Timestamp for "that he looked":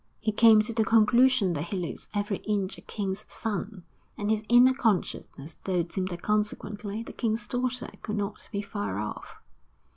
1.53-2.07